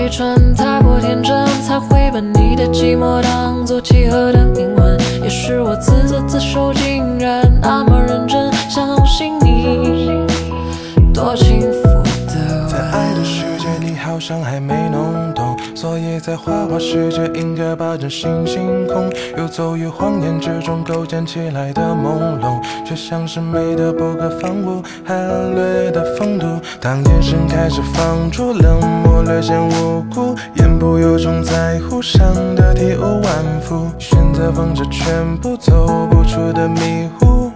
[0.00, 4.98] 太蠢，太过天真，才会把你的寂寞当作契合的灵魂。
[5.22, 10.26] 也是我自作自受，竟然那么认真相信你，
[11.12, 15.29] 多幸福的在爱的世界，你好像还没弄
[15.80, 25.16] 所以在花花世界应该把真心星空，游走于谎言之中构建起来的朦胧，却像是美的不可方物，含
[25.54, 26.46] 略的风度。
[26.82, 37.50] 当眼神开始放逐，冷漠略显无辜，言不由衷，在乎伤得体无完肤，选择放着全部走不出的迷糊。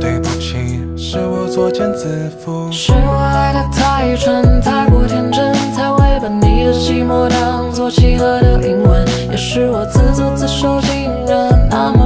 [0.00, 2.72] 对不起，是我作茧自缚。
[2.72, 9.04] 是我爱的太蠢，太过天真，才会把你的寂寞当作契合的灵魂。
[9.28, 12.01] 也是我自作自受，竟然那么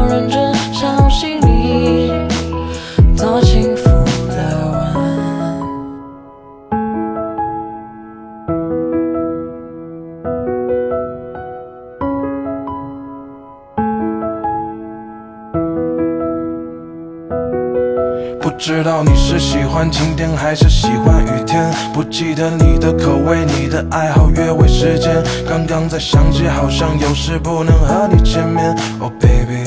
[18.40, 25.22] 不知道你是喜欢晴天还是喜欢雨天，不记得你的口味、你的爱好、约会时间。
[25.48, 28.74] 刚刚才想起，好像有事不能和你见面。
[29.00, 29.64] Oh baby，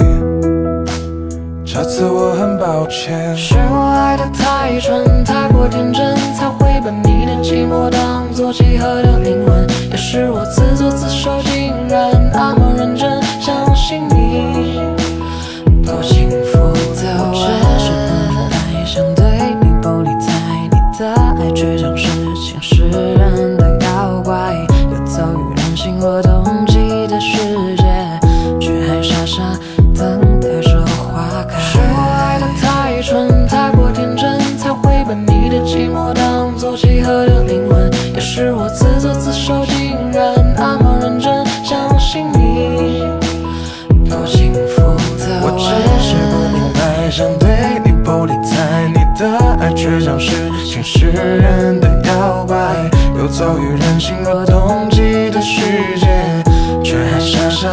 [1.65, 3.35] 这次我很抱歉。
[3.35, 9.67] 是我爱的太蠢，太过天真，才会把你的寂寞当作契合的灵魂。
[21.59, 24.53] 的爱却像是侵蚀人的妖怪，
[24.91, 27.37] 游走于人心若冬季的世
[27.75, 27.83] 界，
[28.59, 29.59] 却还傻傻
[29.93, 31.59] 等待着花开。
[31.59, 37.91] 是我爱的太蠢，太过天真，才会把你的寂寞当作契合的灵魂。
[38.13, 38.98] 也是我自
[49.19, 50.31] 的爱却像是
[50.63, 52.55] 侵蚀人的妖怪，
[53.17, 56.07] 游走于人心若冬季的世界，
[56.81, 57.67] 却还傻傻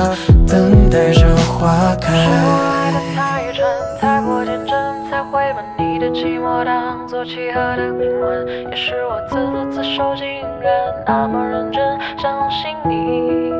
[0.49, 2.13] 等待着花开。
[2.13, 3.65] 爱的太蠢，
[4.01, 4.75] 太过天真，
[5.09, 8.45] 才会把你的寂寞当作契合的灵魂。
[8.69, 10.27] 也是我自作自受，竟
[10.61, 10.73] 然
[11.07, 11.81] 那么认真
[12.19, 13.53] 相信你，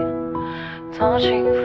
[0.99, 1.56] 多幸福